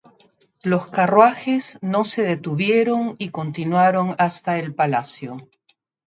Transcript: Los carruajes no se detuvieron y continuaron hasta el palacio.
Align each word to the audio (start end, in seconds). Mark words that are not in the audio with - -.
Los 0.63 0.89
carruajes 0.89 1.77
no 1.83 2.03
se 2.05 2.23
detuvieron 2.23 3.15
y 3.19 3.29
continuaron 3.29 4.15
hasta 4.17 4.57
el 4.57 4.73
palacio. 4.73 5.47